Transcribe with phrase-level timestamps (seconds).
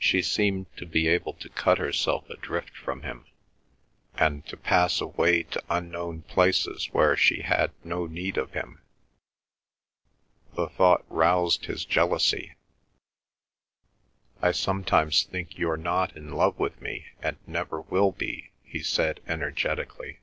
[0.00, 3.26] She seemed to be able to cut herself adrift from him,
[4.16, 8.82] and to pass away to unknown places where she had no need of him.
[10.56, 12.56] The thought roused his jealousy.
[14.42, 19.20] "I sometimes think you're not in love with me and never will be," he said
[19.28, 20.18] energetically.